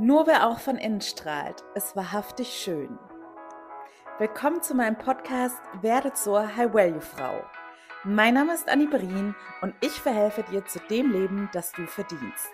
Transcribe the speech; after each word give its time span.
Nur 0.00 0.28
wer 0.28 0.46
auch 0.46 0.60
von 0.60 0.76
innen 0.76 1.00
strahlt, 1.00 1.64
ist 1.74 1.96
wahrhaftig 1.96 2.50
schön. 2.50 2.96
Willkommen 4.20 4.62
zu 4.62 4.76
meinem 4.76 4.96
Podcast 4.96 5.56
Werde 5.82 6.12
zur 6.12 6.56
High-Value-Frau. 6.56 7.42
Mein 8.04 8.34
Name 8.34 8.54
ist 8.54 8.68
Annie 8.68 8.86
Berin 8.86 9.34
und 9.60 9.74
ich 9.80 9.90
verhelfe 9.90 10.44
dir 10.44 10.64
zu 10.66 10.78
dem 10.88 11.10
Leben, 11.10 11.50
das 11.52 11.72
du 11.72 11.84
verdienst. 11.88 12.52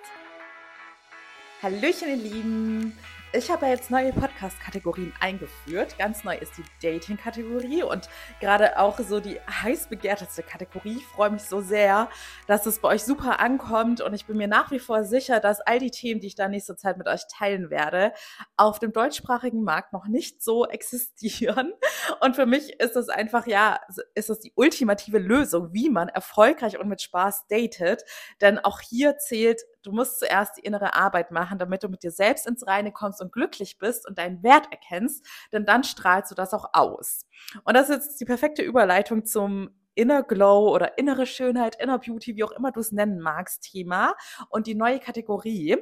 Hallöchen, 1.62 2.08
ihr 2.08 2.16
Lieben! 2.16 2.98
Ich 3.36 3.50
habe 3.50 3.66
ja 3.66 3.72
jetzt 3.72 3.90
neue 3.90 4.12
Podcast-Kategorien 4.12 5.12
eingeführt. 5.18 5.98
Ganz 5.98 6.22
neu 6.22 6.36
ist 6.36 6.52
die 6.56 6.64
Dating-Kategorie 6.80 7.82
und 7.82 8.08
gerade 8.40 8.78
auch 8.78 9.00
so 9.00 9.18
die 9.18 9.40
heiß 9.40 9.88
begehrteste 9.88 10.44
Kategorie. 10.44 10.98
Ich 10.98 11.06
freue 11.06 11.30
mich 11.30 11.42
so 11.42 11.60
sehr, 11.60 12.08
dass 12.46 12.64
es 12.66 12.78
bei 12.78 12.90
euch 12.90 13.02
super 13.02 13.40
ankommt 13.40 14.00
und 14.00 14.14
ich 14.14 14.26
bin 14.26 14.36
mir 14.36 14.46
nach 14.46 14.70
wie 14.70 14.78
vor 14.78 15.02
sicher, 15.02 15.40
dass 15.40 15.60
all 15.60 15.80
die 15.80 15.90
Themen, 15.90 16.20
die 16.20 16.28
ich 16.28 16.36
da 16.36 16.46
nächste 16.46 16.76
Zeit 16.76 16.96
mit 16.96 17.08
euch 17.08 17.22
teilen 17.26 17.70
werde, 17.70 18.12
auf 18.56 18.78
dem 18.78 18.92
deutschsprachigen 18.92 19.64
Markt 19.64 19.92
noch 19.92 20.06
nicht 20.06 20.40
so 20.40 20.64
existieren. 20.68 21.72
Und 22.20 22.36
für 22.36 22.46
mich 22.46 22.78
ist 22.80 22.94
es 22.94 23.08
einfach, 23.08 23.48
ja, 23.48 23.80
ist 24.14 24.30
es 24.30 24.38
die 24.38 24.52
ultimative 24.54 25.18
Lösung, 25.18 25.72
wie 25.72 25.90
man 25.90 26.08
erfolgreich 26.08 26.78
und 26.78 26.88
mit 26.88 27.02
Spaß 27.02 27.46
datet. 27.48 28.04
Denn 28.40 28.60
auch 28.60 28.80
hier 28.80 29.18
zählt 29.18 29.62
Du 29.84 29.92
musst 29.92 30.18
zuerst 30.18 30.56
die 30.56 30.62
innere 30.62 30.94
Arbeit 30.94 31.30
machen, 31.30 31.58
damit 31.58 31.82
du 31.82 31.88
mit 31.88 32.02
dir 32.02 32.10
selbst 32.10 32.46
ins 32.46 32.66
Reine 32.66 32.90
kommst 32.90 33.20
und 33.24 33.32
glücklich 33.32 33.78
bist 33.78 34.06
und 34.06 34.18
deinen 34.18 34.42
Wert 34.42 34.68
erkennst, 34.70 35.26
denn 35.52 35.64
dann 35.64 35.82
strahlst 35.82 36.30
du 36.30 36.34
das 36.36 36.54
auch 36.54 36.70
aus. 36.72 37.26
Und 37.64 37.74
das 37.74 37.90
ist 37.90 38.04
jetzt 38.04 38.20
die 38.20 38.24
perfekte 38.24 38.62
Überleitung 38.62 39.24
zum 39.24 39.70
Inner 39.94 40.22
Glow 40.22 40.72
oder 40.74 40.98
innere 40.98 41.26
Schönheit, 41.26 41.76
Inner 41.80 41.98
Beauty, 41.98 42.36
wie 42.36 42.44
auch 42.44 42.52
immer 42.52 42.72
du 42.72 42.80
es 42.80 42.92
nennen 42.92 43.20
magst, 43.20 43.62
Thema 43.62 44.14
und 44.48 44.66
die 44.66 44.74
neue 44.74 44.98
Kategorie. 45.00 45.76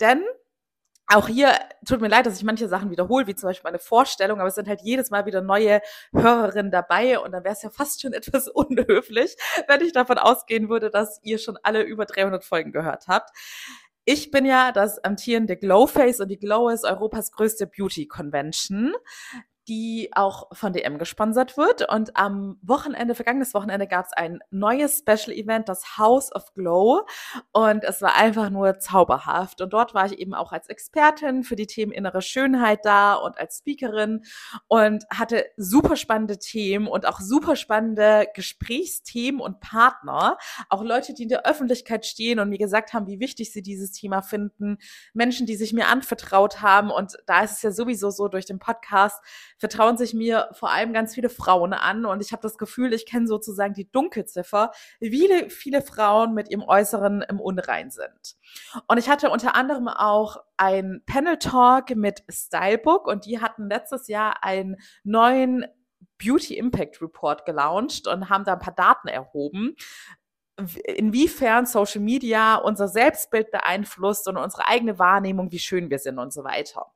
Denn 0.00 0.24
auch 1.06 1.28
hier 1.28 1.52
tut 1.86 2.00
mir 2.00 2.08
leid, 2.08 2.26
dass 2.26 2.36
ich 2.36 2.44
manche 2.44 2.68
Sachen 2.68 2.90
wiederhole, 2.90 3.26
wie 3.26 3.34
zum 3.34 3.48
Beispiel 3.48 3.68
meine 3.68 3.78
Vorstellung, 3.78 4.40
aber 4.40 4.48
es 4.48 4.54
sind 4.54 4.68
halt 4.68 4.80
jedes 4.82 5.10
Mal 5.10 5.26
wieder 5.26 5.42
neue 5.42 5.80
Hörerinnen 6.12 6.70
dabei 6.72 7.18
und 7.18 7.32
dann 7.32 7.44
wäre 7.44 7.54
es 7.54 7.62
ja 7.62 7.70
fast 7.70 8.00
schon 8.00 8.12
etwas 8.14 8.48
unhöflich, 8.48 9.36
wenn 9.68 9.80
ich 9.82 9.92
davon 9.92 10.18
ausgehen 10.18 10.68
würde, 10.68 10.90
dass 10.90 11.20
ihr 11.22 11.38
schon 11.38 11.58
alle 11.62 11.82
über 11.82 12.06
300 12.06 12.44
Folgen 12.44 12.72
gehört 12.72 13.08
habt. 13.08 13.30
Ich 14.04 14.30
bin 14.30 14.44
ja 14.44 14.72
das 14.72 15.02
amtierende 15.04 15.56
Glowface 15.56 16.20
und 16.20 16.28
die 16.28 16.38
Glow 16.38 16.68
ist 16.68 16.84
Europas 16.84 17.30
größte 17.30 17.68
Beauty 17.68 18.06
Convention 18.06 18.92
die 19.68 20.10
auch 20.12 20.48
von 20.52 20.72
DM 20.72 20.98
gesponsert 20.98 21.56
wird. 21.56 21.88
Und 21.88 22.16
am 22.16 22.58
Wochenende, 22.62 23.14
vergangenes 23.14 23.54
Wochenende, 23.54 23.86
gab 23.86 24.06
es 24.06 24.12
ein 24.12 24.40
neues 24.50 24.98
Special 24.98 25.36
Event, 25.36 25.68
das 25.68 25.98
House 25.98 26.34
of 26.34 26.52
Glow. 26.54 27.06
Und 27.52 27.84
es 27.84 28.02
war 28.02 28.16
einfach 28.16 28.50
nur 28.50 28.78
zauberhaft. 28.78 29.60
Und 29.60 29.72
dort 29.72 29.94
war 29.94 30.06
ich 30.06 30.18
eben 30.18 30.34
auch 30.34 30.52
als 30.52 30.68
Expertin 30.68 31.44
für 31.44 31.56
die 31.56 31.66
Themen 31.66 31.92
innere 31.92 32.22
Schönheit 32.22 32.80
da 32.84 33.14
und 33.14 33.38
als 33.38 33.58
Speakerin 33.58 34.24
und 34.68 35.04
hatte 35.10 35.46
super 35.56 35.96
spannende 35.96 36.38
Themen 36.38 36.88
und 36.88 37.06
auch 37.06 37.20
super 37.20 37.56
spannende 37.56 38.26
Gesprächsthemen 38.34 39.40
und 39.40 39.60
Partner. 39.60 40.38
Auch 40.68 40.82
Leute, 40.82 41.14
die 41.14 41.24
in 41.24 41.28
der 41.28 41.46
Öffentlichkeit 41.46 42.04
stehen 42.06 42.38
und 42.38 42.48
mir 42.48 42.58
gesagt 42.58 42.92
haben, 42.92 43.06
wie 43.06 43.20
wichtig 43.20 43.52
sie 43.52 43.62
dieses 43.62 43.92
Thema 43.92 44.22
finden. 44.22 44.78
Menschen, 45.14 45.46
die 45.46 45.56
sich 45.56 45.72
mir 45.72 45.86
anvertraut 45.86 46.60
haben. 46.60 46.90
Und 46.90 47.16
da 47.26 47.42
ist 47.42 47.52
es 47.52 47.62
ja 47.62 47.70
sowieso 47.70 48.10
so 48.10 48.28
durch 48.28 48.46
den 48.46 48.58
Podcast, 48.58 49.22
vertrauen 49.62 49.96
sich 49.96 50.12
mir 50.12 50.48
vor 50.54 50.72
allem 50.72 50.92
ganz 50.92 51.14
viele 51.14 51.28
Frauen 51.28 51.72
an 51.72 52.04
und 52.04 52.20
ich 52.20 52.32
habe 52.32 52.42
das 52.42 52.58
Gefühl, 52.58 52.92
ich 52.92 53.06
kenne 53.06 53.28
sozusagen 53.28 53.74
die 53.74 53.88
Dunkelziffer, 53.88 54.72
wie 54.98 55.28
viele, 55.50 55.82
Frauen 55.82 56.34
mit 56.34 56.50
ihrem 56.50 56.64
Äußeren 56.64 57.22
im 57.22 57.38
Unrein 57.38 57.92
sind. 57.92 58.34
Und 58.88 58.98
ich 58.98 59.08
hatte 59.08 59.30
unter 59.30 59.54
anderem 59.54 59.86
auch 59.86 60.38
ein 60.56 61.04
Panel 61.06 61.38
Talk 61.38 61.94
mit 61.94 62.24
Stylebook 62.28 63.06
und 63.06 63.24
die 63.24 63.40
hatten 63.40 63.68
letztes 63.68 64.08
Jahr 64.08 64.42
einen 64.42 64.78
neuen 65.04 65.64
Beauty 66.18 66.56
Impact 66.56 67.00
Report 67.00 67.46
gelauncht 67.46 68.08
und 68.08 68.30
haben 68.30 68.42
da 68.42 68.54
ein 68.54 68.58
paar 68.58 68.74
Daten 68.74 69.06
erhoben, 69.06 69.76
inwiefern 70.84 71.66
Social 71.66 72.00
Media 72.00 72.56
unser 72.56 72.86
Selbstbild 72.86 73.50
beeinflusst 73.50 74.28
und 74.28 74.36
unsere 74.36 74.66
eigene 74.68 74.98
Wahrnehmung, 74.98 75.50
wie 75.50 75.58
schön 75.58 75.90
wir 75.90 75.98
sind 75.98 76.18
und 76.18 76.32
so 76.32 76.44
weiter. 76.44 76.92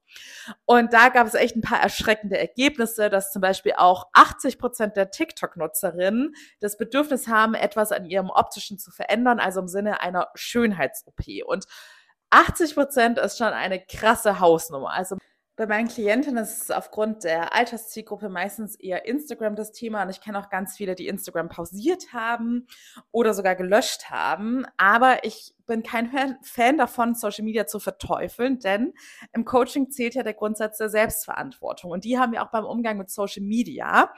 Und 0.66 0.92
da 0.92 1.08
gab 1.08 1.26
es 1.26 1.34
echt 1.34 1.56
ein 1.56 1.62
paar 1.62 1.80
erschreckende 1.80 2.38
Ergebnisse, 2.38 3.08
dass 3.08 3.32
zum 3.32 3.40
Beispiel 3.40 3.72
auch 3.76 4.08
80 4.12 4.58
Prozent 4.58 4.96
der 4.96 5.10
TikTok-Nutzerinnen 5.10 6.34
das 6.60 6.76
Bedürfnis 6.76 7.28
haben, 7.28 7.54
etwas 7.54 7.92
an 7.92 8.04
ihrem 8.04 8.30
optischen 8.30 8.78
zu 8.78 8.90
verändern, 8.90 9.40
also 9.40 9.60
im 9.60 9.68
Sinne 9.68 10.00
einer 10.00 10.28
Schönheits-OP. 10.34 11.46
Und 11.46 11.66
80 12.30 12.74
Prozent 12.74 13.18
ist 13.18 13.38
schon 13.38 13.48
eine 13.48 13.80
krasse 13.80 14.40
Hausnummer. 14.40 14.92
Also 14.92 15.16
bei 15.56 15.66
meinen 15.66 15.88
Klientinnen 15.88 16.44
ist 16.44 16.64
es 16.64 16.70
aufgrund 16.70 17.24
der 17.24 17.54
Alterszielgruppe 17.54 18.28
meistens 18.28 18.76
eher 18.76 19.06
Instagram 19.06 19.56
das 19.56 19.72
Thema 19.72 20.02
und 20.02 20.10
ich 20.10 20.20
kenne 20.20 20.38
auch 20.38 20.50
ganz 20.50 20.76
viele, 20.76 20.94
die 20.94 21.08
Instagram 21.08 21.48
pausiert 21.48 22.12
haben 22.12 22.66
oder 23.10 23.32
sogar 23.32 23.56
gelöscht 23.56 24.10
haben. 24.10 24.66
Aber 24.76 25.24
ich 25.24 25.54
bin 25.66 25.82
kein 25.82 26.10
Fan 26.42 26.76
davon, 26.76 27.14
Social 27.14 27.44
Media 27.44 27.66
zu 27.66 27.80
verteufeln, 27.80 28.58
denn 28.58 28.92
im 29.32 29.46
Coaching 29.46 29.90
zählt 29.90 30.14
ja 30.14 30.22
der 30.22 30.34
Grundsatz 30.34 30.76
der 30.76 30.90
Selbstverantwortung 30.90 31.90
und 31.90 32.04
die 32.04 32.18
haben 32.18 32.32
wir 32.32 32.42
auch 32.42 32.50
beim 32.50 32.66
Umgang 32.66 32.98
mit 32.98 33.10
Social 33.10 33.42
Media. 33.42 34.12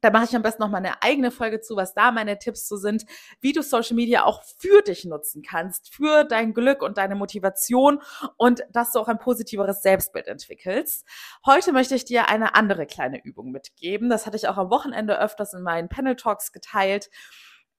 Da 0.00 0.10
mache 0.10 0.24
ich 0.24 0.36
am 0.36 0.42
besten 0.42 0.62
noch 0.62 0.70
mal 0.70 0.78
eine 0.78 1.02
eigene 1.02 1.30
Folge 1.30 1.60
zu, 1.60 1.76
was 1.76 1.94
da 1.94 2.10
meine 2.10 2.38
Tipps 2.38 2.68
so 2.68 2.76
sind, 2.76 3.04
wie 3.40 3.52
du 3.52 3.62
Social 3.62 3.96
Media 3.96 4.24
auch 4.24 4.42
für 4.42 4.82
dich 4.82 5.04
nutzen 5.04 5.42
kannst, 5.42 5.94
für 5.94 6.24
dein 6.24 6.54
Glück 6.54 6.82
und 6.82 6.98
deine 6.98 7.14
Motivation 7.14 8.00
und 8.36 8.64
dass 8.70 8.92
du 8.92 9.00
auch 9.00 9.08
ein 9.08 9.18
positiveres 9.18 9.82
Selbstbild 9.82 10.26
entwickelst. 10.26 11.06
Heute 11.44 11.72
möchte 11.72 11.94
ich 11.94 12.04
dir 12.04 12.28
eine 12.28 12.54
andere 12.54 12.86
kleine 12.86 13.22
Übung 13.22 13.50
mitgeben. 13.50 14.08
Das 14.08 14.26
hatte 14.26 14.36
ich 14.36 14.48
auch 14.48 14.56
am 14.56 14.70
Wochenende 14.70 15.18
öfters 15.18 15.52
in 15.52 15.62
meinen 15.62 15.88
Panel 15.88 16.16
Talks 16.16 16.52
geteilt. 16.52 17.10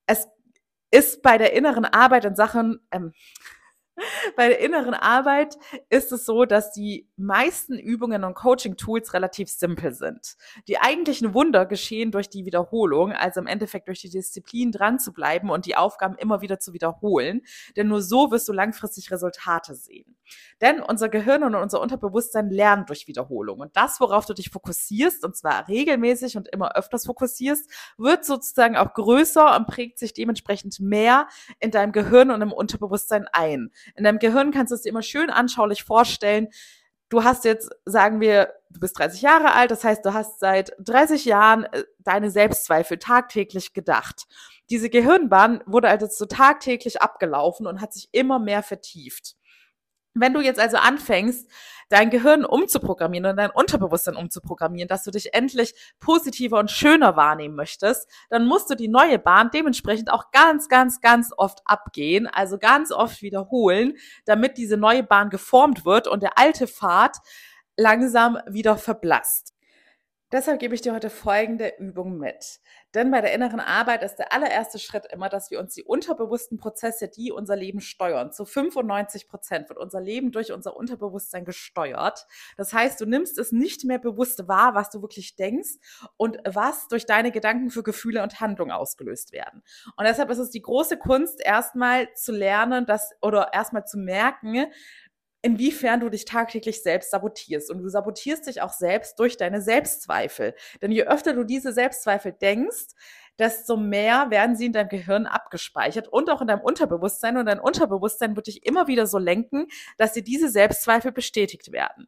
Es 0.06 0.28
ist 0.92 1.22
bei 1.22 1.38
der 1.38 1.54
inneren 1.54 1.86
Arbeit 1.86 2.26
in 2.26 2.36
Sachen, 2.36 2.80
ähm, 2.92 3.14
bei 4.36 4.48
der 4.48 4.60
inneren 4.60 4.94
Arbeit 4.94 5.58
ist 5.90 6.12
es 6.12 6.26
so, 6.26 6.46
dass 6.46 6.72
die 6.72 7.08
meisten 7.18 7.78
Übungen 7.78 8.24
und 8.24 8.34
Coaching-Tools 8.34 9.14
relativ 9.14 9.50
simpel 9.50 9.94
sind. 9.94 10.36
Die 10.68 10.80
eigentlichen 10.80 11.34
Wunder 11.34 11.66
geschehen 11.66 12.12
durch 12.12 12.30
die 12.30 12.46
Wiederholung, 12.46 13.14
also 13.14 13.40
im 13.40 13.48
Endeffekt 13.48 13.88
durch 13.88 14.02
die 14.02 14.10
Disziplin 14.10 14.72
dran 14.72 15.00
zu 15.00 15.14
bleiben 15.14 15.50
und 15.50 15.66
die 15.66 15.76
Aufgaben 15.76 16.16
immer 16.16 16.42
wieder 16.42 16.60
zu 16.60 16.74
wiederholen. 16.74 17.42
Denn 17.76 17.88
nur 17.88 18.02
so 18.02 18.32
wirst 18.32 18.48
du 18.48 18.54
langfristig 18.54 19.12
Resultate 19.12 19.76
sehen. 19.76 20.18
Denn 20.62 20.82
unser 20.82 21.10
Gehirn 21.10 21.44
und 21.44 21.56
unser 21.56 21.82
Unterbewusstsein 21.82 22.50
lernen 22.50 22.86
durch 22.86 23.08
Wiederholung. 23.08 23.60
Und 23.60 23.76
das, 23.76 24.00
worauf 24.00 24.26
du 24.26 24.34
dich 24.34 24.50
fokussierst, 24.50 25.26
und 25.26 25.36
zwar 25.36 25.68
regelmäßig 25.68 26.38
und 26.38 26.48
immer 26.48 26.76
öfters 26.76 27.06
fokussierst, 27.06 27.70
wird 27.98 28.26
sozusagen 28.26 28.78
auch 28.78 28.94
größer 28.94 29.56
und 29.58 29.68
prägt 29.68 30.00
sich 30.00 30.14
dementsprechend 30.14 30.80
mehr 30.80 31.28
in 31.60 31.72
deinem 31.72 31.92
Gehirn 31.92 32.32
und 32.32 32.42
im 32.42 32.52
Unterbewusstsein 32.52 33.28
ein. 33.32 33.72
In 33.96 34.04
deinem 34.04 34.20
Gehirn 34.20 34.52
kannst 34.52 34.72
du 34.72 34.76
es 34.76 34.82
dir 34.82 34.90
immer 34.90 35.02
schön 35.02 35.30
anschaulich 35.30 35.84
vorstellen. 35.84 36.48
Du 37.10 37.24
hast 37.24 37.44
jetzt, 37.44 37.70
sagen 37.86 38.22
wir, 38.22 38.54
du 38.70 38.80
bist 38.80 38.98
30 38.98 39.22
Jahre 39.22 39.54
alt, 39.54 39.70
das 39.70 39.84
heißt, 39.84 40.06
du 40.06 40.14
hast 40.14 40.40
seit 40.40 40.72
30 40.80 41.26
Jahren 41.26 41.66
äh, 41.66 41.84
deine 42.00 42.32
Selbstzweifel 42.32 43.00
tagtäglich 43.00 43.74
gedacht. 43.74 44.28
Diese 44.70 44.90
Gehirnbahn 44.90 45.62
wurde 45.66 45.90
also 45.90 46.08
so 46.10 46.26
tagtäglich 46.26 47.02
abgelaufen 47.02 47.68
und 47.68 47.82
hat 47.82 47.94
sich 47.94 48.08
immer 48.14 48.40
mehr 48.40 48.64
vertieft. 48.64 49.36
Wenn 50.14 50.34
du 50.34 50.42
jetzt 50.42 50.60
also 50.60 50.78
anfängst, 50.78 51.50
dein 51.92 52.10
Gehirn 52.10 52.46
umzuprogrammieren 52.46 53.26
und 53.26 53.38
dein 53.38 53.52
Unterbewusstsein 53.52 54.16
umzuprogrammieren, 54.16 54.88
dass 54.88 55.04
du 55.04 55.12
dich 55.12 55.34
endlich 55.34 55.74
positiver 56.00 56.58
und 56.58 56.72
schöner 56.72 57.18
wahrnehmen 57.18 57.56
möchtest, 57.56 58.10
dann 58.30 58.46
musst 58.46 58.70
du 58.70 58.76
die 58.76 58.88
neue 58.88 59.20
Bahn 59.20 59.52
dementsprechend 59.54 60.12
auch 60.12 60.32
ganz, 60.32 60.70
ganz, 60.70 61.02
ganz 61.02 61.32
oft 61.36 61.60
abgehen, 61.66 62.28
also 62.28 62.58
ganz 62.58 62.92
oft 62.92 63.22
wiederholen, 63.22 63.94
damit 64.26 64.58
diese 64.58 64.78
neue 64.78 65.04
Bahn 65.04 65.30
geformt 65.30 65.86
wird 65.86 66.08
und 66.08 66.24
der 66.24 66.38
alte 66.38 66.68
Pfad 66.68 67.18
langsam 67.76 68.38
wieder 68.48 68.78
verblasst. 68.78 69.54
Deshalb 70.32 70.60
gebe 70.60 70.74
ich 70.74 70.82
dir 70.82 70.94
heute 70.94 71.10
folgende 71.10 71.74
Übung 71.78 72.18
mit. 72.18 72.62
Denn 72.94 73.12
bei 73.12 73.20
der 73.20 73.34
inneren 73.34 73.60
Arbeit 73.60 74.02
ist 74.02 74.16
der 74.16 74.32
allererste 74.32 74.80
Schritt 74.80 75.06
immer, 75.12 75.28
dass 75.28 75.52
wir 75.52 75.60
uns 75.60 75.74
die 75.74 75.84
unterbewussten 75.84 76.58
Prozesse, 76.58 77.10
die 77.10 77.34
unser 77.34 77.58
Leben 77.58 77.82
steuern, 77.82 78.32
zu 78.32 78.46
95 78.46 79.28
Prozent 79.28 79.68
wird 79.68 79.78
unser 79.78 80.00
Leben 80.00 80.32
durch 80.32 80.54
unser 80.54 80.78
Unterbewusstsein 80.78 81.44
gesteuert. 81.44 82.28
Das 82.56 82.72
heißt, 82.72 83.02
du 83.02 83.06
nimmst 83.06 83.38
es 83.38 83.52
nicht 83.52 83.84
mehr 83.84 84.00
bewusst 84.00 84.48
wahr, 84.48 84.74
was 84.74 84.90
du 84.90 85.02
wirklich 85.02 85.36
denkst 85.36 85.72
und 86.16 86.38
was 86.46 86.88
durch 86.88 87.06
deine 87.06 87.32
Gedanken 87.32 87.70
für 87.70 87.84
Gefühle 87.84 88.24
und 88.24 88.40
Handlungen 88.40 88.72
ausgelöst 88.72 89.34
werden. 89.34 89.64
Und 89.98 90.06
deshalb 90.06 90.30
ist 90.30 90.38
es 90.38 90.50
die 90.50 90.62
große 90.62 90.98
Kunst, 90.98 91.42
erstmal 91.44 92.14
zu 92.14 92.32
lernen, 92.32 92.86
dass, 92.86 93.12
oder 93.22 93.52
erstmal 93.54 93.86
zu 93.86 93.98
merken, 93.98 94.68
inwiefern 95.42 96.00
du 96.00 96.10
dich 96.10 96.26
tagtäglich 96.26 96.84
selbst 96.84 97.12
sabotierst. 97.12 97.72
Und 97.72 97.80
du 97.80 97.90
sabotierst 97.90 98.48
dich 98.48 98.62
auch 98.62 98.74
selbst 98.74 99.20
durch 99.20 99.38
deine 99.38 99.62
Selbstzweifel. 99.62 100.54
Denn 100.82 100.92
je 100.92 101.04
öfter 101.04 101.34
du 101.34 101.44
diese 101.44 101.74
Selbstzweifel 101.74 102.34
denkst, 102.34 102.94
desto 103.40 103.76
mehr 103.78 104.30
werden 104.30 104.56
sie 104.56 104.68
in 104.68 104.74
deinem 104.74 104.90
Gehirn 104.90 105.26
abgespeichert 105.26 106.08
und 106.08 106.30
auch 106.30 106.42
in 106.42 106.48
deinem 106.48 106.62
Unterbewusstsein. 106.62 107.38
Und 107.38 107.46
dein 107.48 107.60
Unterbewusstsein 107.60 108.36
wird 108.36 108.48
dich 108.48 108.66
immer 108.66 108.88
wieder 108.88 109.08
so 109.08 109.18
lenken, 109.18 109.68
dass 109.98 110.14
dir 110.14 110.24
diese 110.24 110.50
Selbstzweifel 110.50 111.12
bestätigt 111.12 111.72
werden. 111.72 112.08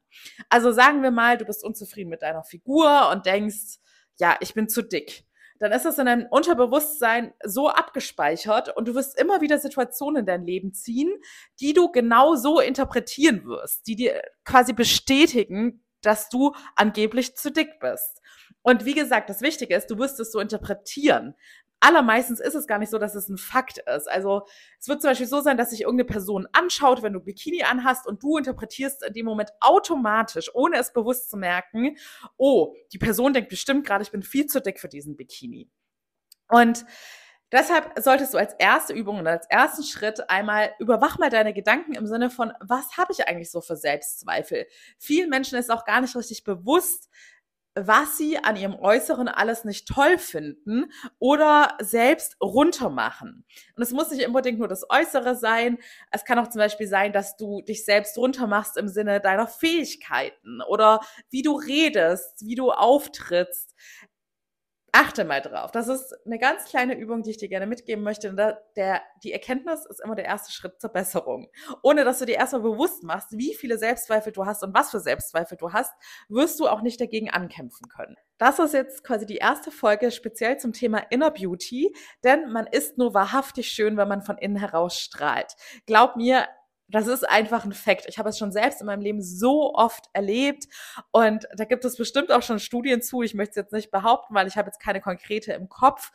Also 0.49 0.71
sagen 0.71 1.01
wir 1.01 1.11
mal, 1.11 1.37
du 1.37 1.45
bist 1.45 1.63
unzufrieden 1.63 2.09
mit 2.09 2.21
deiner 2.21 2.43
Figur 2.43 3.09
und 3.11 3.25
denkst, 3.25 3.79
ja, 4.19 4.37
ich 4.41 4.53
bin 4.53 4.69
zu 4.69 4.83
dick 4.83 5.25
dann 5.63 5.71
ist 5.71 5.85
das 5.85 5.97
in 5.97 6.07
deinem 6.07 6.27
Unterbewusstsein 6.29 7.33
so 7.43 7.69
abgespeichert 7.69 8.75
und 8.75 8.87
du 8.87 8.95
wirst 8.95 9.17
immer 9.17 9.39
wieder 9.39 9.57
Situationen 9.59 10.21
in 10.21 10.25
dein 10.25 10.45
Leben 10.45 10.73
ziehen, 10.73 11.09
die 11.61 11.73
du 11.73 11.89
genau 11.89 12.35
so 12.35 12.59
interpretieren 12.59 13.45
wirst, 13.45 13.87
die 13.87 13.95
dir 13.95 14.21
quasi 14.43 14.73
bestätigen, 14.73 15.81
dass 16.01 16.27
du 16.27 16.53
angeblich 16.75 17.37
zu 17.37 17.49
dick 17.49 17.79
bist. 17.79 18.21
Und 18.61 18.83
wie 18.83 18.93
gesagt, 18.93 19.29
das 19.29 19.41
Wichtige 19.41 19.75
ist, 19.75 19.87
du 19.87 19.97
wirst 19.97 20.19
es 20.19 20.33
so 20.33 20.39
interpretieren. 20.39 21.33
Allermeistens 21.85 22.39
ist 22.39 22.55
es 22.55 22.65
gar 22.65 22.79
nicht 22.79 22.89
so, 22.89 22.97
dass 22.97 23.13
es 23.13 23.27
ein 23.27 23.37
Fakt 23.37 23.77
ist. 23.77 24.09
Also 24.09 24.43
es 24.79 24.87
wird 24.87 25.01
zum 25.01 25.11
Beispiel 25.11 25.27
so 25.27 25.41
sein, 25.41 25.57
dass 25.57 25.71
sich 25.71 25.81
irgendeine 25.81 26.05
Person 26.05 26.47
anschaut, 26.53 27.03
wenn 27.03 27.11
du 27.11 27.19
Bikini 27.19 27.63
anhast 27.63 28.07
und 28.07 28.23
du 28.23 28.37
interpretierst 28.37 29.03
in 29.03 29.11
dem 29.11 29.25
Moment 29.25 29.51
automatisch, 29.59 30.49
ohne 30.53 30.77
es 30.77 30.93
bewusst 30.93 31.29
zu 31.29 31.35
merken, 31.35 31.97
oh, 32.37 32.73
die 32.93 32.99
Person 32.99 33.33
denkt 33.33 33.49
bestimmt 33.49 33.85
gerade, 33.85 34.01
ich 34.01 34.11
bin 34.11 34.23
viel 34.23 34.45
zu 34.45 34.61
dick 34.61 34.79
für 34.79 34.87
diesen 34.87 35.17
Bikini. 35.17 35.69
Und 36.47 36.85
Deshalb 37.51 37.91
solltest 37.99 38.33
du 38.33 38.39
als 38.39 38.55
erste 38.57 38.93
Übung 38.93 39.19
und 39.19 39.27
als 39.27 39.45
ersten 39.47 39.83
Schritt 39.83 40.27
einmal 40.27 40.73
überwach 40.79 41.19
mal 41.19 41.29
deine 41.29 41.53
Gedanken 41.53 41.93
im 41.93 42.07
Sinne 42.07 42.31
von, 42.31 42.51
was 42.59 42.97
habe 42.97 43.13
ich 43.13 43.27
eigentlich 43.27 43.51
so 43.51 43.61
für 43.61 43.75
Selbstzweifel? 43.75 44.65
Vielen 44.97 45.29
Menschen 45.29 45.59
ist 45.59 45.69
auch 45.69 45.85
gar 45.85 46.01
nicht 46.01 46.15
richtig 46.15 46.43
bewusst, 46.43 47.11
was 47.75 48.17
sie 48.17 48.37
an 48.37 48.55
ihrem 48.55 48.75
Äußeren 48.75 49.27
alles 49.27 49.65
nicht 49.65 49.87
toll 49.87 50.17
finden 50.17 50.91
oder 51.19 51.77
selbst 51.81 52.37
runtermachen. 52.41 53.45
Und 53.75 53.83
es 53.83 53.91
muss 53.91 54.11
nicht 54.11 54.25
unbedingt 54.27 54.59
nur 54.59 54.67
das 54.67 54.89
Äußere 54.89 55.35
sein. 55.35 55.77
Es 56.11 56.25
kann 56.25 56.39
auch 56.39 56.49
zum 56.49 56.59
Beispiel 56.59 56.87
sein, 56.87 57.13
dass 57.13 57.35
du 57.35 57.61
dich 57.61 57.85
selbst 57.85 58.17
runtermachst 58.17 58.77
im 58.77 58.87
Sinne 58.87 59.19
deiner 59.19 59.47
Fähigkeiten 59.47 60.61
oder 60.67 61.01
wie 61.29 61.41
du 61.41 61.55
redest, 61.55 62.45
wie 62.45 62.55
du 62.55 62.71
auftrittst. 62.71 63.73
Achte 64.95 65.25
mal 65.25 65.41
drauf. 65.41 65.71
Das 65.71 65.87
ist 65.87 66.15
eine 66.23 66.37
ganz 66.37 66.65
kleine 66.65 66.95
Übung, 66.95 67.23
die 67.23 67.31
ich 67.31 67.37
dir 67.37 67.49
gerne 67.49 67.65
mitgeben 67.65 68.03
möchte. 68.03 68.29
Und 68.29 68.37
da, 68.37 68.59
der, 68.75 69.01
die 69.23 69.33
Erkenntnis 69.33 69.87
ist 69.87 69.99
immer 69.99 70.13
der 70.13 70.25
erste 70.25 70.51
Schritt 70.51 70.79
zur 70.79 70.91
Besserung. 70.91 71.49
Ohne 71.81 72.03
dass 72.03 72.19
du 72.19 72.25
dir 72.27 72.35
erstmal 72.35 72.61
bewusst 72.61 73.01
machst, 73.01 73.31
wie 73.31 73.55
viele 73.55 73.79
Selbstzweifel 73.79 74.31
du 74.31 74.45
hast 74.45 74.61
und 74.61 74.75
was 74.75 74.91
für 74.91 74.99
Selbstzweifel 74.99 75.57
du 75.57 75.73
hast, 75.73 75.91
wirst 76.29 76.59
du 76.59 76.67
auch 76.67 76.83
nicht 76.83 77.01
dagegen 77.01 77.31
ankämpfen 77.31 77.89
können. 77.89 78.15
Das 78.37 78.59
ist 78.59 78.75
jetzt 78.75 79.03
quasi 79.03 79.25
die 79.25 79.37
erste 79.37 79.71
Folge 79.71 80.11
speziell 80.11 80.57
zum 80.57 80.73
Thema 80.73 80.99
Inner 81.09 81.31
Beauty, 81.31 81.95
denn 82.23 82.51
man 82.51 82.67
ist 82.67 82.99
nur 82.99 83.15
wahrhaftig 83.15 83.69
schön, 83.69 83.97
wenn 83.97 84.07
man 84.07 84.21
von 84.21 84.37
innen 84.37 84.57
heraus 84.57 84.99
strahlt. 84.99 85.55
Glaub 85.87 86.17
mir, 86.17 86.47
das 86.93 87.07
ist 87.07 87.27
einfach 87.27 87.65
ein 87.65 87.73
Fakt. 87.73 88.05
Ich 88.07 88.19
habe 88.19 88.29
es 88.29 88.37
schon 88.37 88.51
selbst 88.51 88.79
in 88.79 88.85
meinem 88.85 89.01
Leben 89.01 89.21
so 89.21 89.73
oft 89.73 90.09
erlebt 90.13 90.65
und 91.11 91.47
da 91.55 91.65
gibt 91.65 91.83
es 91.85 91.97
bestimmt 91.97 92.31
auch 92.31 92.43
schon 92.43 92.59
Studien 92.59 93.01
zu. 93.01 93.23
Ich 93.23 93.33
möchte 93.33 93.51
es 93.51 93.55
jetzt 93.55 93.73
nicht 93.73 93.89
behaupten, 93.89 94.35
weil 94.35 94.47
ich 94.47 94.57
habe 94.57 94.67
jetzt 94.67 94.79
keine 94.79 95.01
konkrete 95.01 95.53
im 95.53 95.69
Kopf, 95.69 96.11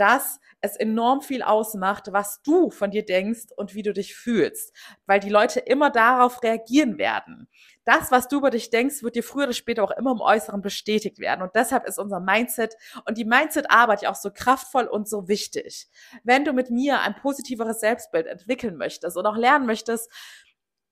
dass 0.00 0.40
es 0.60 0.76
enorm 0.76 1.20
viel 1.20 1.42
ausmacht, 1.42 2.12
was 2.12 2.42
du 2.42 2.70
von 2.70 2.90
dir 2.90 3.04
denkst 3.04 3.52
und 3.56 3.74
wie 3.74 3.82
du 3.82 3.92
dich 3.92 4.14
fühlst, 4.14 4.74
weil 5.06 5.20
die 5.20 5.30
Leute 5.30 5.60
immer 5.60 5.90
darauf 5.90 6.42
reagieren 6.42 6.98
werden 6.98 7.48
das, 7.90 8.12
was 8.12 8.28
du 8.28 8.38
über 8.38 8.50
dich 8.50 8.70
denkst, 8.70 9.02
wird 9.02 9.16
dir 9.16 9.24
früher 9.24 9.44
oder 9.44 9.52
später 9.52 9.82
auch 9.82 9.90
immer 9.90 10.12
im 10.12 10.20
Äußeren 10.20 10.60
bestätigt 10.60 11.18
werden. 11.18 11.42
Und 11.42 11.56
deshalb 11.56 11.86
ist 11.88 11.98
unser 11.98 12.20
Mindset 12.20 12.76
und 13.06 13.18
die 13.18 13.24
Mindset-Arbeit 13.24 14.02
ja 14.02 14.10
auch 14.10 14.16
so 14.16 14.30
kraftvoll 14.32 14.84
und 14.84 15.08
so 15.08 15.28
wichtig. 15.28 15.88
Wenn 16.22 16.44
du 16.44 16.52
mit 16.52 16.70
mir 16.70 17.00
ein 17.00 17.16
positiveres 17.16 17.80
Selbstbild 17.80 18.26
entwickeln 18.26 18.76
möchtest 18.76 19.16
und 19.16 19.26
auch 19.26 19.36
lernen 19.36 19.66
möchtest, 19.66 20.10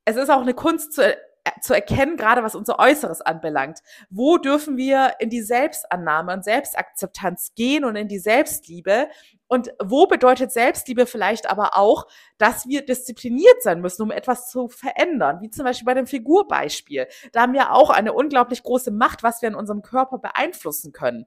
es 0.06 0.16
ist 0.16 0.30
auch 0.30 0.40
eine 0.40 0.54
Kunst 0.54 0.94
zu 0.94 1.16
zu 1.60 1.74
erkennen, 1.74 2.16
gerade 2.16 2.42
was 2.42 2.54
unser 2.54 2.78
Äußeres 2.78 3.20
anbelangt. 3.20 3.80
Wo 4.10 4.38
dürfen 4.38 4.76
wir 4.76 5.14
in 5.18 5.30
die 5.30 5.42
Selbstannahme 5.42 6.32
und 6.32 6.44
Selbstakzeptanz 6.44 7.54
gehen 7.54 7.84
und 7.84 7.96
in 7.96 8.08
die 8.08 8.18
Selbstliebe? 8.18 9.08
Und 9.46 9.72
wo 9.82 10.06
bedeutet 10.06 10.52
Selbstliebe 10.52 11.06
vielleicht 11.06 11.48
aber 11.50 11.76
auch, 11.76 12.06
dass 12.36 12.66
wir 12.66 12.84
diszipliniert 12.84 13.62
sein 13.62 13.80
müssen, 13.80 14.02
um 14.02 14.10
etwas 14.10 14.50
zu 14.50 14.68
verändern? 14.68 15.40
Wie 15.40 15.50
zum 15.50 15.64
Beispiel 15.64 15.86
bei 15.86 15.94
dem 15.94 16.06
Figurbeispiel. 16.06 17.08
Da 17.32 17.42
haben 17.42 17.54
wir 17.54 17.72
auch 17.72 17.90
eine 17.90 18.12
unglaublich 18.12 18.62
große 18.62 18.90
Macht, 18.90 19.22
was 19.22 19.40
wir 19.40 19.48
in 19.48 19.54
unserem 19.54 19.82
Körper 19.82 20.18
beeinflussen 20.18 20.92
können. 20.92 21.26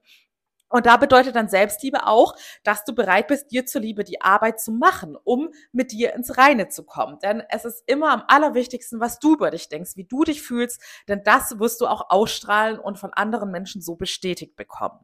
Und 0.72 0.86
da 0.86 0.96
bedeutet 0.96 1.36
dann 1.36 1.48
Selbstliebe 1.48 2.06
auch, 2.06 2.34
dass 2.64 2.84
du 2.84 2.94
bereit 2.94 3.28
bist, 3.28 3.50
dir 3.50 3.66
zuliebe 3.66 4.04
die 4.04 4.22
Arbeit 4.22 4.58
zu 4.58 4.72
machen, 4.72 5.16
um 5.22 5.50
mit 5.70 5.92
dir 5.92 6.14
ins 6.14 6.38
Reine 6.38 6.68
zu 6.68 6.84
kommen. 6.84 7.18
Denn 7.20 7.42
es 7.50 7.66
ist 7.66 7.84
immer 7.86 8.10
am 8.10 8.24
allerwichtigsten, 8.26 8.98
was 8.98 9.18
du 9.18 9.34
über 9.34 9.50
dich 9.50 9.68
denkst, 9.68 9.92
wie 9.96 10.04
du 10.04 10.24
dich 10.24 10.40
fühlst, 10.40 10.82
denn 11.08 11.22
das 11.24 11.58
wirst 11.58 11.80
du 11.82 11.86
auch 11.86 12.08
ausstrahlen 12.08 12.78
und 12.78 12.98
von 12.98 13.12
anderen 13.12 13.50
Menschen 13.50 13.82
so 13.82 13.96
bestätigt 13.96 14.56
bekommen. 14.56 14.98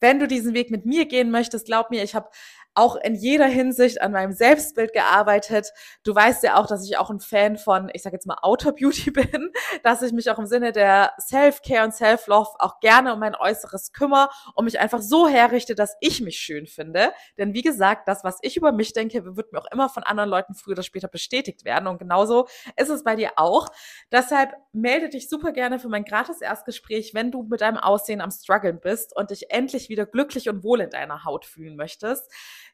Wenn 0.00 0.18
du 0.18 0.26
diesen 0.26 0.54
Weg 0.54 0.70
mit 0.70 0.86
mir 0.86 1.06
gehen 1.06 1.30
möchtest, 1.30 1.66
glaub 1.66 1.90
mir, 1.90 2.02
ich 2.02 2.14
habe 2.14 2.28
auch 2.74 2.96
in 2.96 3.14
jeder 3.14 3.46
Hinsicht 3.46 4.00
an 4.00 4.12
meinem 4.12 4.32
Selbstbild 4.32 4.92
gearbeitet. 4.92 5.72
Du 6.04 6.14
weißt 6.14 6.42
ja 6.42 6.56
auch, 6.56 6.66
dass 6.66 6.84
ich 6.86 6.96
auch 6.96 7.10
ein 7.10 7.20
Fan 7.20 7.58
von, 7.58 7.90
ich 7.92 8.02
sage 8.02 8.16
jetzt 8.16 8.26
mal 8.26 8.38
Outer 8.42 8.72
Beauty 8.72 9.10
bin, 9.10 9.52
dass 9.82 10.02
ich 10.02 10.12
mich 10.12 10.30
auch 10.30 10.38
im 10.38 10.46
Sinne 10.46 10.72
der 10.72 11.12
Self-Care 11.20 11.84
und 11.84 11.94
Self-Love 11.94 12.50
auch 12.58 12.80
gerne 12.80 13.12
um 13.12 13.20
mein 13.20 13.34
Äußeres 13.34 13.92
kümmere 13.92 14.30
und 14.54 14.64
mich 14.64 14.80
einfach 14.80 15.02
so 15.02 15.28
herrichte, 15.28 15.74
dass 15.74 15.96
ich 16.00 16.20
mich 16.20 16.38
schön 16.38 16.66
finde. 16.66 17.12
Denn 17.36 17.52
wie 17.52 17.62
gesagt, 17.62 18.08
das, 18.08 18.24
was 18.24 18.38
ich 18.42 18.56
über 18.56 18.72
mich 18.72 18.92
denke, 18.92 19.36
wird 19.36 19.52
mir 19.52 19.60
auch 19.60 19.70
immer 19.70 19.88
von 19.88 20.02
anderen 20.02 20.30
Leuten 20.30 20.54
früher 20.54 20.72
oder 20.72 20.82
später 20.82 21.08
bestätigt 21.08 21.64
werden. 21.64 21.86
Und 21.86 21.98
genauso 21.98 22.46
ist 22.76 22.88
es 22.88 23.04
bei 23.04 23.16
dir 23.16 23.32
auch. 23.36 23.68
Deshalb 24.10 24.52
melde 24.72 25.10
dich 25.10 25.28
super 25.28 25.52
gerne 25.52 25.78
für 25.78 25.88
mein 25.88 26.04
gratis 26.04 26.40
Erstgespräch, 26.40 27.12
wenn 27.14 27.30
du 27.30 27.42
mit 27.42 27.60
deinem 27.60 27.76
Aussehen 27.76 28.20
am 28.20 28.30
struggeln 28.30 28.80
bist 28.80 29.14
und 29.14 29.30
dich 29.30 29.50
endlich 29.50 29.88
wieder 29.88 30.06
glücklich 30.06 30.48
und 30.48 30.64
wohl 30.64 30.80
in 30.80 30.90
deiner 30.90 31.24
Haut 31.24 31.44
fühlen 31.44 31.76
möchtest 31.76 32.30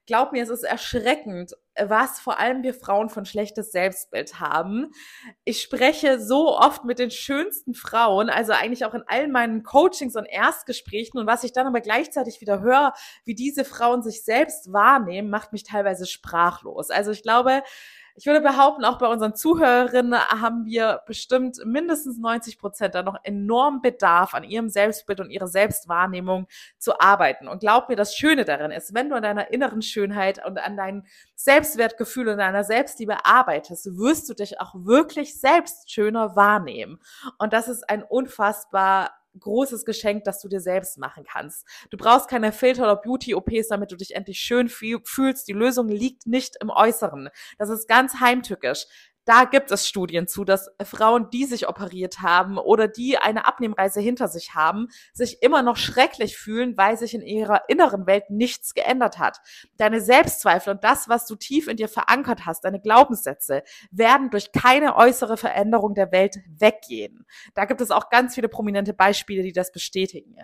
glaub 0.09 0.33
mir, 0.33 0.43
es 0.43 0.49
ist 0.49 0.65
erschreckend, 0.65 1.55
was 1.79 2.19
vor 2.19 2.41
allem 2.41 2.63
wir 2.63 2.75
Frauen 2.75 3.11
von 3.11 3.27
schlechtes 3.27 3.71
Selbstbild 3.71 4.41
haben. 4.41 4.91
Ich 5.45 5.63
spreche 5.63 6.19
so 6.19 6.57
oft 6.59 6.85
mit 6.85 6.99
den 6.99 7.11
schönsten 7.11 7.75
Frauen, 7.75 8.31
also 8.31 8.53
eigentlich 8.53 8.85
auch 8.87 8.95
in 8.95 9.05
allen 9.07 9.31
meinen 9.31 9.63
Coachings 9.63 10.17
und 10.17 10.25
Erstgesprächen 10.25 11.21
und 11.21 11.27
was 11.27 11.45
ich 11.45 11.53
dann 11.53 11.67
aber 11.67 11.81
gleichzeitig 11.81 12.41
wieder 12.41 12.61
höre, 12.61 12.95
wie 13.25 13.35
diese 13.35 13.65
Frauen 13.65 14.03
sich 14.03 14.25
selbst 14.25 14.73
wahrnehmen, 14.73 15.31
macht 15.31 15.53
mich 15.53 15.63
teilweise 15.63 16.07
sprachlos. 16.07 16.91
Also 16.91 17.13
ich 17.13 17.23
glaube, 17.23 17.63
ich 18.19 18.27
würde 18.27 18.41
behaupten, 18.41 18.85
auch 18.85 18.99
bei 18.99 19.07
unseren 19.07 19.37
Zuhörerinnen 19.37 20.19
haben 20.19 20.67
wir 20.67 21.03
bestimmt 21.07 21.65
mindestens 21.65 22.19
90 22.19 22.59
Prozent 22.59 22.97
da 22.97 23.05
noch 23.05 23.17
enorm 23.23 23.81
Bedarf 23.81 24.35
an 24.35 24.43
ihrem 24.43 24.69
Selbstbild 24.69 25.21
und 25.21 25.31
ihrer 25.31 25.47
Selbstwahrnehmung 25.47 26.49
zu 26.79 26.99
arbeiten. 26.99 27.47
Und 27.47 27.61
glaub 27.61 27.89
mir, 27.89 27.95
das 27.95 28.17
Schöne 28.17 28.45
darin 28.45 28.73
ist, 28.73 28.93
wenn 28.93 29.09
du 29.09 29.15
an 29.15 29.23
deiner 29.23 29.53
inneren 29.53 29.83
Schönheit 29.83 30.45
und 30.45 30.59
an 30.59 30.77
deinem 30.77 31.05
Selbstwertgefühl 31.37 32.27
und 32.27 32.39
deiner 32.39 32.65
Selbstliebe 32.65 33.25
arbeitest, 33.25 33.97
wirst 33.97 34.29
du 34.29 34.35
dich 34.35 34.61
auch 34.61 34.75
wirklich 34.75 35.41
selbst 35.41 35.89
schöner 35.89 36.35
wahrnehmen. 36.35 36.99
Und 37.39 37.53
das 37.53 37.69
ist 37.69 37.89
ein 37.89 38.03
unfassbar 38.03 39.13
großes 39.39 39.85
Geschenk, 39.85 40.25
das 40.25 40.41
du 40.41 40.49
dir 40.49 40.61
selbst 40.61 40.99
machen 40.99 41.25
kannst. 41.25 41.67
Du 41.91 41.97
brauchst 41.97 42.29
keine 42.29 42.53
Filter 42.53 42.85
oder 42.85 42.97
Beauty-OPs, 42.97 43.69
damit 43.69 43.93
du 43.93 43.97
dich 43.97 44.15
endlich 44.15 44.39
schön 44.41 44.69
fühlst. 44.69 45.49
Die 45.49 45.53
Lösung 45.53 45.89
liegt 45.89 46.27
nicht 46.27 46.57
im 46.61 46.71
Äußeren. 46.71 47.29
Das 47.59 47.69
ist 47.71 47.89
ganz 47.89 48.21
heimtückisch. 48.21 48.87
Da 49.29 49.45
gibt 49.45 49.71
es 49.71 49.87
Studien 49.87 50.27
zu, 50.27 50.47
dass 50.47 50.71
Frauen, 50.83 51.29
die 51.29 51.45
sich 51.45 51.69
operiert 51.69 52.23
haben 52.23 52.57
oder 52.57 52.89
die 52.89 53.19
eine 53.19 53.45
Abnehmreise 53.45 54.01
hinter 54.01 54.27
sich 54.27 54.55
haben, 54.55 54.89
sich 55.13 55.43
immer 55.43 55.61
noch 55.61 55.77
schrecklich 55.77 56.39
fühlen, 56.39 56.79
weil 56.79 56.97
sich 56.97 57.13
in 57.13 57.21
ihrer 57.21 57.69
inneren 57.69 58.07
Welt 58.07 58.31
nichts 58.31 58.73
geändert 58.73 59.19
hat. 59.19 59.37
Deine 59.77 60.01
Selbstzweifel 60.01 60.73
und 60.73 60.83
das, 60.83 61.11
was 61.11 61.27
du 61.27 61.37
tief 61.37 61.69
in 61.69 61.77
dir 61.77 61.89
verankert 61.91 62.47
hast, 62.47 62.65
deine 62.65 62.81
Glaubenssätze, 62.81 63.65
werden 63.91 64.31
durch 64.31 64.51
keine 64.53 64.97
äußere 64.97 65.37
Veränderung 65.37 65.95
der 65.95 66.11
Welt 66.11 66.39
weggehen. 66.49 67.27
Da 67.55 67.67
gibt 67.67 67.83
es 67.83 67.91
auch 67.91 68.09
ganz 68.09 68.35
viele 68.35 68.49
prominente 68.49 68.95
Beispiele, 68.95 69.43
die 69.43 69.53
das 69.53 69.73
bestätigen 69.73 70.39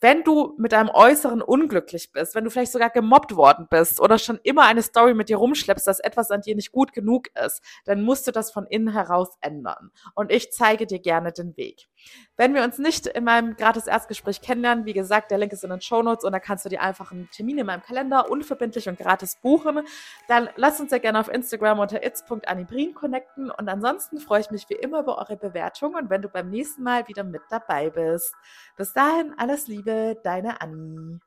wenn 0.00 0.22
du 0.22 0.54
mit 0.58 0.72
deinem 0.72 0.90
Äußeren 0.90 1.42
unglücklich 1.42 2.12
bist, 2.12 2.34
wenn 2.34 2.44
du 2.44 2.50
vielleicht 2.50 2.72
sogar 2.72 2.90
gemobbt 2.90 3.34
worden 3.34 3.66
bist 3.68 4.00
oder 4.00 4.18
schon 4.18 4.38
immer 4.42 4.62
eine 4.62 4.82
Story 4.82 5.14
mit 5.14 5.28
dir 5.28 5.38
rumschleppst, 5.38 5.86
dass 5.86 5.98
etwas 5.98 6.30
an 6.30 6.42
dir 6.42 6.54
nicht 6.54 6.72
gut 6.72 6.92
genug 6.92 7.28
ist, 7.44 7.62
dann 7.84 8.02
musst 8.02 8.26
du 8.26 8.32
das 8.32 8.50
von 8.50 8.66
innen 8.66 8.92
heraus 8.92 9.36
ändern. 9.40 9.90
Und 10.14 10.30
ich 10.30 10.52
zeige 10.52 10.86
dir 10.86 11.00
gerne 11.00 11.32
den 11.32 11.56
Weg. 11.56 11.88
Wenn 12.36 12.54
wir 12.54 12.62
uns 12.62 12.78
nicht 12.78 13.06
in 13.06 13.24
meinem 13.24 13.56
gratis 13.56 13.88
Erstgespräch 13.88 14.40
kennenlernen, 14.40 14.84
wie 14.84 14.92
gesagt, 14.92 15.32
der 15.32 15.38
Link 15.38 15.52
ist 15.52 15.64
in 15.64 15.70
den 15.70 15.80
Show 15.80 16.02
Notes 16.02 16.24
und 16.24 16.32
da 16.32 16.38
kannst 16.38 16.64
du 16.64 16.68
dir 16.68 16.80
einfach 16.80 17.10
einen 17.10 17.28
Termin 17.30 17.58
in 17.58 17.66
meinem 17.66 17.82
Kalender 17.82 18.30
unverbindlich 18.30 18.88
und 18.88 18.98
gratis 18.98 19.36
buchen, 19.42 19.80
dann 20.28 20.48
lass 20.54 20.78
uns 20.78 20.92
ja 20.92 20.98
gerne 20.98 21.18
auf 21.18 21.28
Instagram 21.28 21.80
unter 21.80 22.04
its.anibrin 22.04 22.94
connecten 22.94 23.50
und 23.50 23.68
ansonsten 23.68 24.18
freue 24.18 24.40
ich 24.40 24.50
mich 24.50 24.68
wie 24.68 24.74
immer 24.74 25.00
über 25.00 25.18
eure 25.18 25.36
Bewertung 25.36 25.94
und 25.94 26.10
wenn 26.10 26.22
du 26.22 26.28
beim 26.28 26.50
nächsten 26.50 26.84
Mal 26.84 27.08
wieder 27.08 27.24
mit 27.24 27.42
dabei 27.50 27.90
bist. 27.90 28.34
Bis 28.76 28.92
dahin 28.92 29.34
alles 29.36 29.66
Liebe, 29.66 29.87
deine 29.88 30.60
Annie. 30.60 31.20